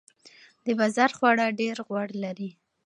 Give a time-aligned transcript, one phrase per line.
[0.65, 2.49] د بازار خواړه ډیر غوړ لري.